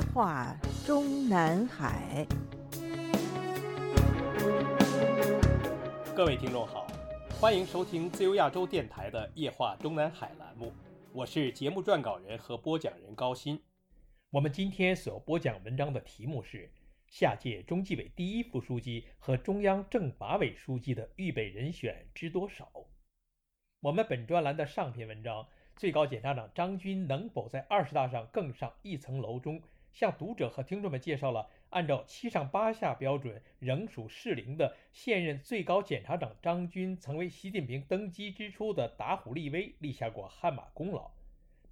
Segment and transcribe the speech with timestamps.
[0.00, 2.26] 夜话中南海。
[6.16, 6.86] 各位听众好，
[7.38, 10.72] 欢迎收听自由亚洲电台的《夜话中南海》栏目，
[11.12, 13.60] 我是节目撰稿人和播讲人高鑫。
[14.30, 16.72] 我们今天所播讲文章的题目是
[17.06, 22.72] 下届中纪委第一副书记和中央政法委书记的预备人选知多少？
[23.80, 25.46] 我们本专栏的上篇文章。
[25.76, 29.62] 最高检察长张军能否在二十大上更上一层楼中，
[29.92, 41.10] 向读者和听众们介绍了按照七上八下标准仍属适龄的现任最高检察长张军曾为习近平登基之初的打虎立威立下过汗马功劳。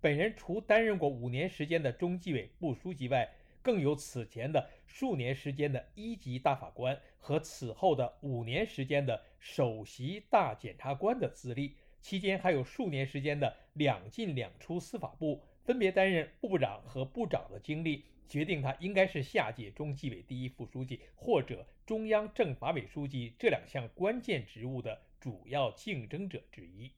[0.01, 3.29] 本人除担任过五年时间的中纪委副书记外，
[3.63, 11.77] 更有此前的数年时间的一级大法官和此后的五年时间的首席大检察官的资历。
[12.01, 26.93] 期间还有数年时间的两进两出司法部，分别担任部部长和部长的经历，决定他应该是下届中纪委第一副书记或者中央政法委书记这两项关键职务的主要竞争者之一。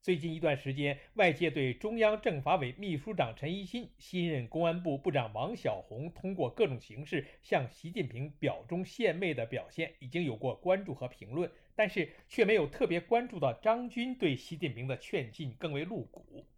[0.00, 16.48] 最近一段时间，外界对中央政法委秘书长陈一新、新任公安部部长王小洪通过各种形式向习近平表忠献媚的表现，已经有过关注和评论，但是却没有特别关注到张军对习近平的劝进更为露骨。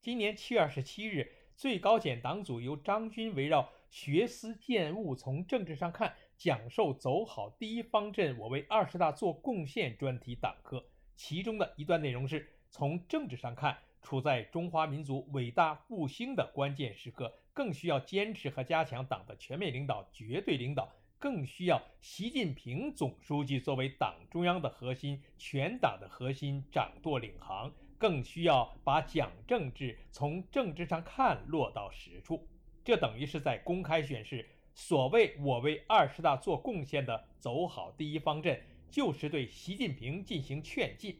[0.00, 12.48] 今年七月二十七日，最高检党组由张军围绕“学思践悟，从政治上看”讲授“走好第一方阵，我为二十大做贡献”专题党课，其中的一段内容是。
[12.76, 32.46] 从政治上看，处在中华民族伟大复兴的关键时刻，更需要坚持和加强党的全面领导、绝对领导，更需要习近平总书记作为党中央的核心、全党的核心掌舵领航，更需要把讲政治从政治上看落到实处。
[32.84, 38.60] 这等于是在公开宣示，所谓我为二十大做贡献的走好第一方阵，
[38.90, 41.18] 就是对习近平进行劝进。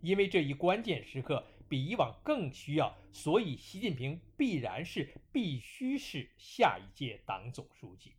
[0.00, 8.12] 因为这一关键时刻比以往更需要，所以习近平必然是、必须是下一届党总书记。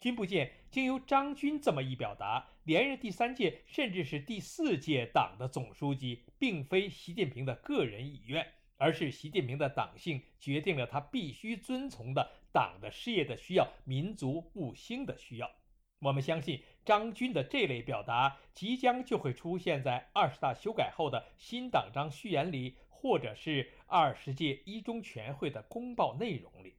[0.00, 15.50] 君不见，经由张军这么一表达，连任第三届甚至是第四届党的总书记，并非习近平的个人意愿，而是习近平的党性决定了他必须遵从的党的事业的需要、民族复兴的需要。
[15.98, 26.76] 我们相信张军的这类表达即将就会出现在二十大修改后的新党章序言里，或者是二十届一中全会的公报内容里。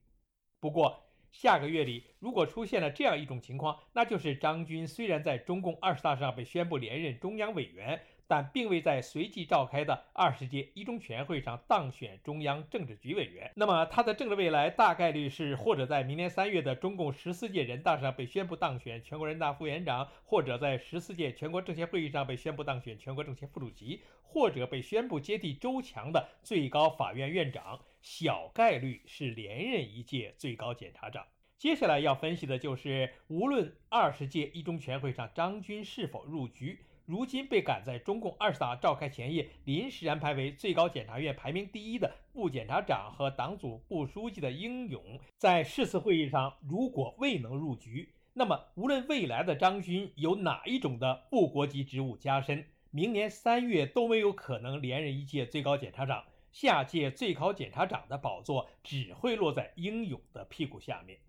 [0.59, 8.01] 不过，下个月里如果出现了这样一种情况，那就是张军虽然在中共二十大上被宣布连任中央委员。
[8.27, 13.51] 但并未在随即召开的二十届一中全会上当选中央政治局委员。
[13.57, 27.81] 那么他的政治未来大概率是，或者在明年三月的中共十四届人大上被宣布当选全国人大副委员长，或者在十四届全国政协会议上被宣布当选全国政协副主席，或者被宣布接替周强的最高法院院长。
[28.01, 31.25] 小概率是连任一届最高检察长。
[31.57, 36.79] 接下来要分析的就是，无论二十届一中全会上张军是否入局。
[37.05, 61.19] 如今被赶在中共二十大召开前夜临时安排为最高检察院排名第一的副检察长和党组副书记的英勇，在誓词会议上如果未能入局，那么无论未来的张军有哪一种的副国级职务加深，明年三月都没有可能连任一届最高检察长，下届最高检察长的宝座只会落在英勇的屁股下面。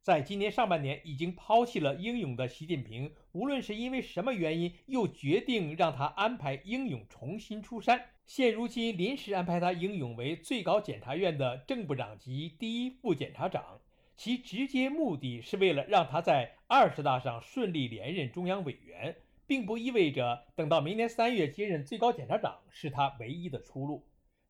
[0.00, 8.06] 在今年上半年已经抛弃了英勇的习近平，无论是因为什么原因，又决定让他安排英勇重新出山。
[8.24, 13.80] 现如今临时安排他英勇为最高检察院的正部长级第一副检察长，
[14.16, 19.14] 其直接目的是为了让他在二十大上顺利连任中央委员，
[19.46, 24.07] 并不意味着等到明年三月接任最高检察长是他唯一的出路。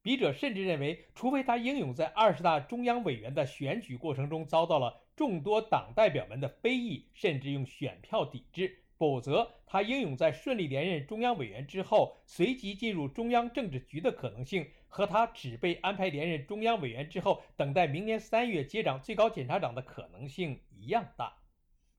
[0.09, 5.03] 笔者甚至认为，除非他英勇在二十大中央委员的选举过程中遭到了。
[5.15, 21.35] 众多党代表们的非议，甚至用选票抵制，否则他英勇在顺利连任中央委员之后，随即进入中央政治局的可能性，和他只被安排连任中央委员之后，等待明年三月接掌最高检察长的可能性一样大。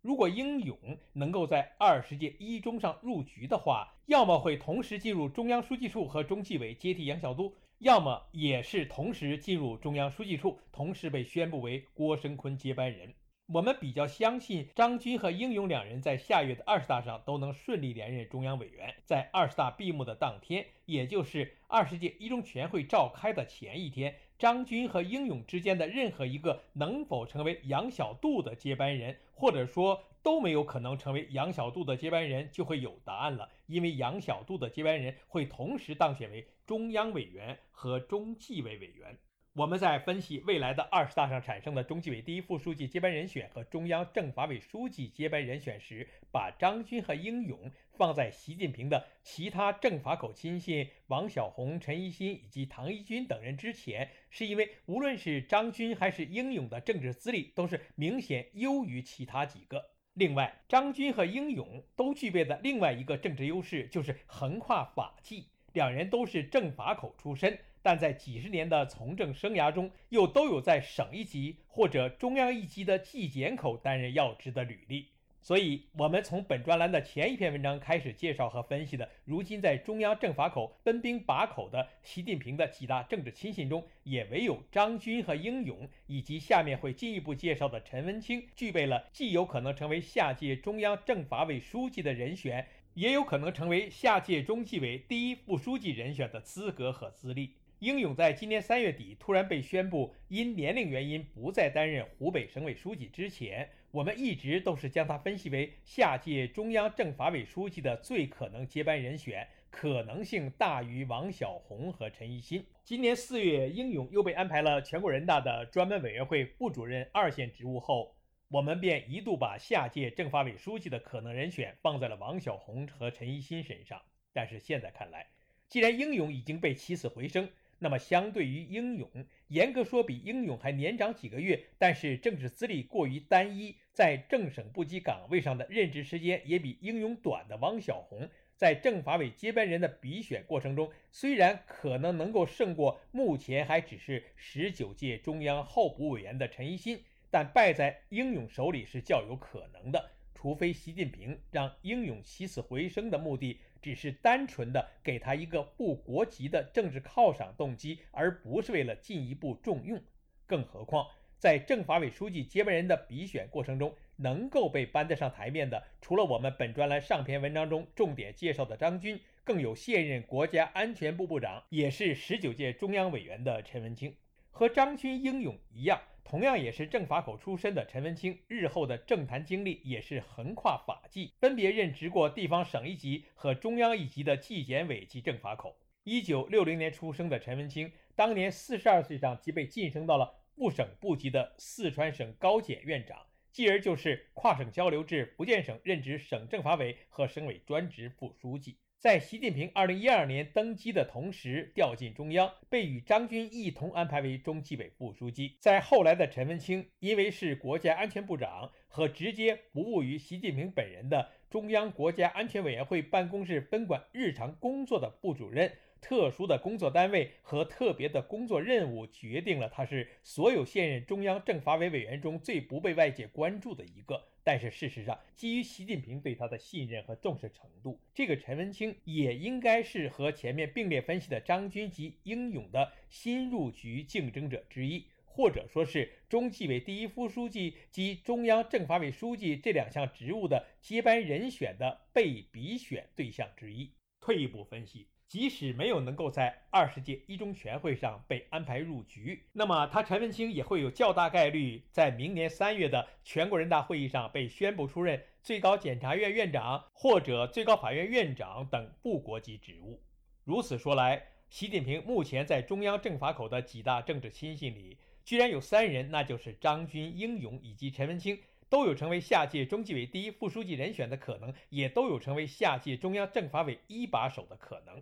[0.01, 0.75] 如果英勇
[1.13, 7.53] 能够在二十届一中上入局的话，要么会同时进入中央书记处和中纪委接替杨晓都。
[7.79, 13.13] 要么也是同时进入中央书记处，同时被宣布为郭声琨接班人。
[13.53, 18.93] 我们比较相信张军和英勇两人在下月的二十大上都能顺利连任中央委员。
[19.05, 33.49] 在二十大闭幕的当天，也就是二十届一中全会召开的前一天，张军和英勇之间的任何一个能否成为杨小渡的接班人，或者说都没有可能成为杨小渡的接班人，就会有答案了。
[33.67, 39.17] 因为杨小渡的接班人会同时当选为中央委员和中纪委委员。
[39.53, 59.83] 我们在分析未来的二十大上产生的中纪委第一副书记接班人选和中央政法委书记接班人选时，把张军和英勇放在习近平的其他政法口亲信王小红、陈一新以及唐一军等人之前，是因为无论是张军还是英勇的政治资历都是明显优于其他几个。
[60.13, 67.57] 另外，张军和英勇都具备的另外一个政治优势就是横跨法纪，两人都是政法口出身。
[67.81, 75.07] 但在几十年的从政生涯中，又都有在省一级或者中央一级的纪检口担任要职的履历。
[75.41, 97.55] 所以，我们从本专栏的前一篇文章开始介绍和分析的，如今在中央政法口奔兵把口的习近平的几大政治亲信中，也唯有张军和英勇，以及下面会进一步介绍的陈文清，具备了既有可能成为下届中央政法委书记的人选，也有可能成为下届中纪委第一副书记人选的资格和资历。
[97.79, 112.61] 英勇在今年三月底突然被宣布因年龄原因不再担任湖北省委书记之前，我们一直都是将他分析为下届中央政法委书记的最可能接班人选，可能性大于王小红和陈一新。
[112.83, 118.13] 今年四月，英勇又被安排了全国人大的专门委员会副主任二线职务后，
[118.49, 124.01] 我们便一度把下届政法委书记的可能人选放在了王小红和陈一新身上。
[124.33, 125.27] 但是现在看来，
[125.67, 127.47] 既然英勇已经被起死回生，
[127.77, 129.07] 那么，相对于英勇，
[129.49, 153.59] 严格说比英勇还年长几个月，但是政治资历过于单一，在正省部级岗位上的任职时间也比英勇短的王小红，在政法委接班人的比选过程中，虽然可能能够胜过目前还只是十九届中央候补委员的陈一新，但败在英勇手里是较有可能的，除非习近平让英勇起死回生的目的。
[153.81, 159.97] 只是单纯的给他一个不国籍的政治犒赏动机，而不是为了进一步重用。
[160.45, 174.13] 更何况，在政法委书记接班人的比选过程中，能够被搬得上台面的，除了我们本专栏上篇文章中重点介绍的张军，更有现任国家安全部部长，也是十九届中央委员的陈文清。
[174.49, 176.01] 和张军英勇一样。
[176.23, 185.75] 同样也是政法口出身的陈文清，日后的政坛经历也是横跨法纪，分别任职过地方省一级和中央一级的纪检委及政法口。
[186.03, 193.17] 一九六零年出生的陈文清，当年四十二岁上即被晋升到了部省部级的四川省高检院长，
[193.51, 198.77] 继而就是跨省交流至福建省任职省政法委和省委专职副书记。
[198.99, 205.55] 在习近平二零一二年登基的同时调进中央，被与张军一同安排为中纪委副书记。
[205.61, 215.71] 在后来的陈文清，因为是国家安全部长和直接服务于习近平本人的中央国家安全委员会办公室分管日常工作的副主任。
[216.01, 224.23] 特殊的工作单位和特别的工作任务，决定了他是所有现任中央政法委委员中最不被外界关注的一个。
[224.43, 243.91] 但是事实上，基于习近平对他的信任和重视程度，这个陈文清也应该是和前面并列分析的张军及英勇的新入局竞争者之一，或者说是中纪委第一副书记及中央政法委书记这两项职务的接班人选的被比选对象之一。
[244.19, 245.07] 退一步分析。
[245.29, 260.01] 即使没有能够在二十届一中全会上被安排入局，那么他陈文清也会有较大概率在明年三月的全国人大会议上被宣布出任最高检察院院长或者最高法院院长等部国级职务。
[260.45, 268.39] 如此说来，习近平目前在中央政法口的几大政治亲信里，居然有三人，那就是张军、英勇以及陈文清。
[268.67, 275.01] 都有成为下届中纪委第一副书记人选的可能，也都有成为下届中央政法委一把手的可能。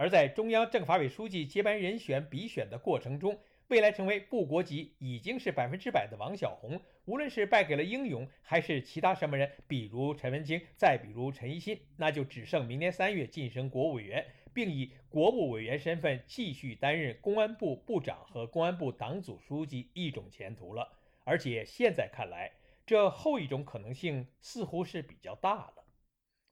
[0.00, 3.38] 而在中央政法委书记接班人选比选的过程中，
[3.68, 20.96] 未来成为部国级已经是百分之百的王小洪，无论是败给了英勇，还是其他什么人，比如陈文清，再比如陈一新，那就只剩明年三月晋升国务委员，并以国务委员身份继续担任公安部部长和公安部党组书记一种前途了。
[21.24, 22.50] 而且现在看来，
[22.86, 25.74] 这后一种可能性似乎是比较大了。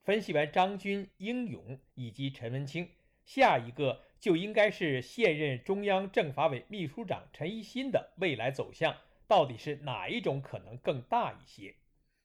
[0.03, 2.87] 分析完张军、英勇以及陈文清，
[3.31, 11.75] 下一个就应该是现任中央政法委秘书长陈一新的未来走向，到底是哪一种可能更大一些？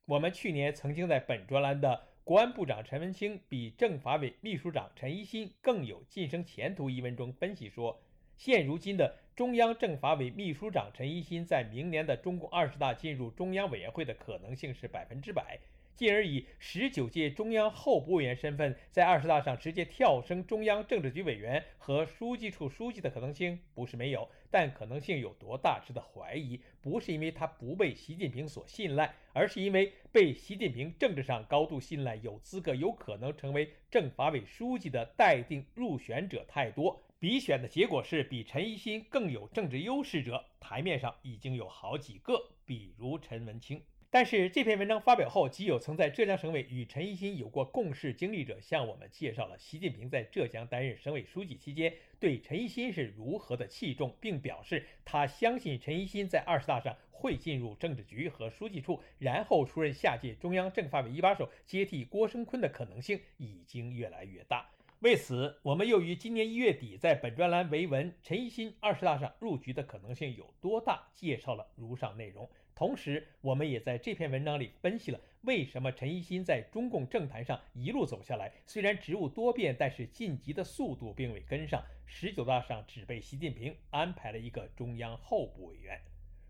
[0.07, 8.01] 我们去年曾经在本专栏的“国安部长陈文清比政法委秘书长陈一新更有晋升前途”一文中分析说，
[8.35, 15.59] 现如今的中央政法委秘书长陈一新在明年的中共二十大进入中央委员会的可能性是百分之百。
[15.97, 26.61] 进而以十九届中央候补委员身份在二十大上直接跳升中央政治局委员和书记处书记的可能性不是没有，但可能性有多大值得怀疑。
[26.81, 37.01] 不是因为他不被习近平所信赖，而是因为被习近平政治上高度信赖、有资格、有可能成为政法委书记的待定入选者太多。
[37.21, 43.81] 比选的结果是，比陈一新更有政治优势者，台面上已经有好几个，比如陈文清。
[44.15, 64.71] 但是这篇文章发表后，即有曾在浙江省委与陈一新有过共事经历者向我们介绍了习近平在浙江担任省委书记期间对陈一新是如何的器重，并表示他相信陈一新在二十大上会进入政治局和书记处，然后出任下届中央政法委一把手，接替郭声琨的可能性已经越来越大。
[65.01, 72.49] 为此，我们又于今年一月底在本专栏为文“陈一新二十大上入局的可能性有多大”介绍了如上内容。
[72.75, 81.83] 同时，我们也在这篇文章里分析了为什么陈一新在中共政坛上一路走下来，虽然职务多变，但是晋级的速度并未跟上。
[82.07, 86.01] 十九大上只被习近平安排了一个中央候补委员。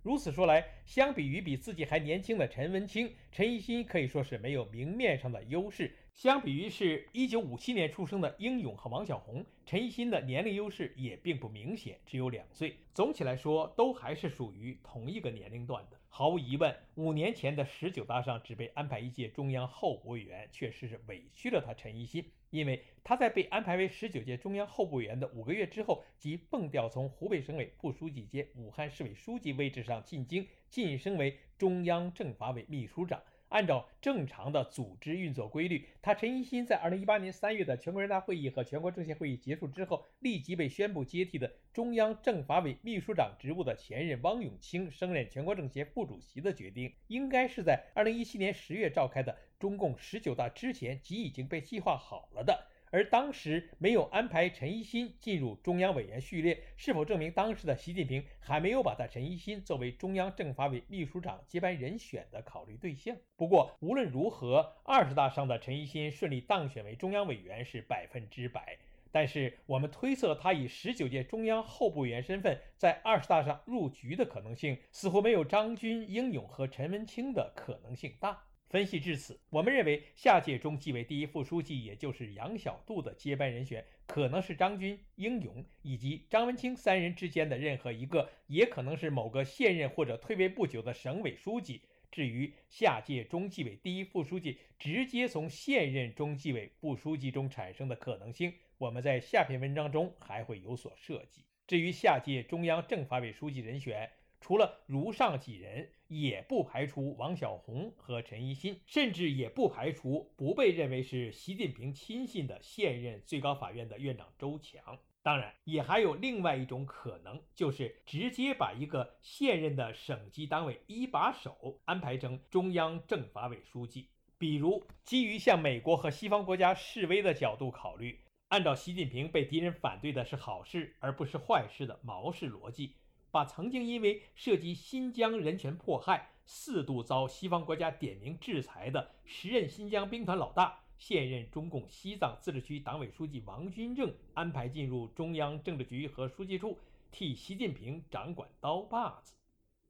[0.03, 5.95] 如此说来，相比于比自己还年轻的陈文清，陈一新可以说是没有明面上的优势。
[6.15, 12.77] 相比于是一九五七年出生的英勇和王小红，陈一新的年龄优势也并不明显，只有两岁。
[12.93, 15.99] 总体来说，都还是属于同一个年龄段的。
[16.17, 22.25] 毫无疑问，五年前的十九大上只被安排一届中央候补委员，确实是委屈了他陈一新。
[22.51, 33.21] 因为他在被安排为十九届中央候补委员的五个月之后，即蹦调从湖北省委副书记兼武汉市委书记位置上进京，晋升为中央政法委秘书长。
[33.55, 52.67] 按照正常的组织运作规律，他陈一新在二零一八年三月的全国人大会议和全国政协会议结束之后，立即被宣布接替的中央政法委秘书长职务的前任汪永清升任全国政协副主席的决定，应该是在二零一七年十月召开的中共十九大之前即已经被计划好了的。
[52.95, 63.17] 而当时没有安排陈一新进入中央委员序列，是否证明当时的习近平还没有把他陈一新作为中央政法委秘书长接班人选的考虑对象？
[63.35, 68.79] 不过无论如何，二十大上的陈一新顺利当选为中央委员是百分之百。
[69.11, 78.45] 但是我们推测他以十九届中央候补委员身份在二十大上入局的可能性，似乎没有张军、英勇和陈文清的可能性大。
[78.75, 91.83] 分析至此，我们认为下届中纪委第一副书记，也就是杨小渡的接班人选，可能是张军、英勇以及张文清三人之间的任何一个，也可能是某个现任或者退位不久的省委书记。
[92.11, 101.45] 至于下届中纪委第一副书记直接从现任中纪委副书记中产生的可能性，我们在下篇文章中还会有所涉及。
[101.69, 104.11] 至于下届中央政法委书记人选，
[104.45, 114.99] 除了如上几人，也不排除王小红和陈一新，甚至也不排除不被认为是习近平亲信的现任最高法院的院长周强。
[115.23, 124.11] 当然，也还有另外一种可能，就是直接把一个现任的省级单位一把手安排成中央政法委书记。
[124.37, 132.97] 比如，基于向美国和西方国家示威的角度考虑，按照习近平被敌人反对的是好事而不是坏事的毛氏逻辑。
[133.35, 146.79] 把曾经因为涉及新疆人权迫害四度遭西方国家点名制裁的时任新疆兵团老大、现任中共西藏自治区党委书记王军正安排进入中央政治局和书记处，
[147.11, 149.35] 替习近平掌管刀把子。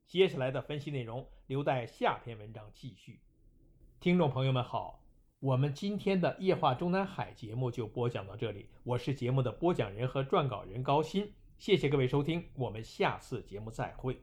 [0.07, 3.19] 接下来的分析内容留待下篇文章继续。
[3.99, 5.03] 听众朋友们好，
[5.39, 11.31] 我们今天的夜话中南海节目就播讲到这里，我是节目的播讲人和撰稿人高鑫。
[11.57, 14.21] 谢谢各位收听，我们下次节目再会。